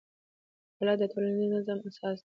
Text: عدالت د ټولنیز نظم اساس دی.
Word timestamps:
عدالت 0.81 0.97
د 1.01 1.03
ټولنیز 1.11 1.49
نظم 1.53 1.77
اساس 1.87 2.17
دی. 2.25 2.29